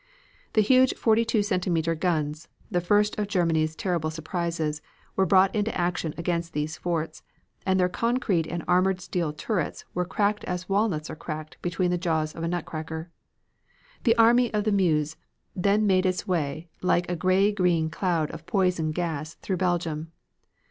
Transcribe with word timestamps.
The 0.53 0.61
huge 0.61 0.95
42 0.95 1.43
centimeter 1.43 1.93
guns, 1.93 2.47
the 2.71 2.81
first 2.81 3.19
of 3.19 3.27
Germany's 3.27 3.75
terrible 3.75 4.09
surprises, 4.09 4.81
were 5.15 5.27
brought 5.27 5.53
into 5.53 5.79
action 5.79 6.15
against 6.17 6.53
these 6.53 6.75
forts, 6.75 7.21
and 7.67 7.79
their 7.79 7.87
concrete 7.87 8.47
and 8.47 8.63
armored 8.67 8.99
steel 8.99 9.31
turrets 9.31 9.85
were 9.93 10.03
cracked 10.03 10.43
as 10.45 10.67
walnuts 10.67 11.11
are 11.11 11.15
cracked 11.15 11.61
between 11.61 11.91
the 11.91 11.99
jaws 11.99 12.33
of 12.33 12.41
a 12.41 12.47
nut 12.47 12.65
cracker. 12.65 13.11
The 14.03 14.17
Army 14.17 14.51
of 14.55 14.63
the 14.63 14.71
Meuse 14.71 15.17
then 15.55 15.85
made 15.85 16.07
its 16.07 16.27
way 16.27 16.67
like 16.81 17.07
a 17.07 17.15
gray 17.15 17.51
green 17.51 17.91
cloud 17.91 18.31
of 18.31 18.47
poison 18.47 18.89
gas 18.89 19.35
through 19.43 19.57
Belgium. 19.57 20.11